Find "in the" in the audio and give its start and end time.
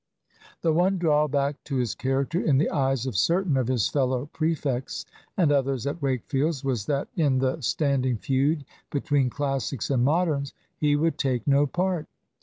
2.41-2.71, 7.15-7.61